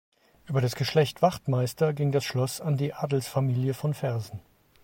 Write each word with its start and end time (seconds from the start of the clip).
Über 0.47 0.61
das 0.61 0.73
Geschlecht 0.75 1.21
Wachtmeister 1.21 1.93
ging 1.93 2.11
das 2.11 2.23
Schloss 2.23 2.59
an 2.59 2.75
die 2.75 2.91
Adelsfamilie 2.95 3.75
von 3.75 3.93
Fersen. 3.93 4.39